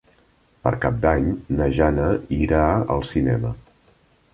Per 0.67 0.71
Cap 0.85 0.97
d'Any 1.03 1.29
na 1.61 1.69
Jana 1.77 2.09
irà 2.41 2.67
al 2.97 3.09
cinema. 3.15 3.59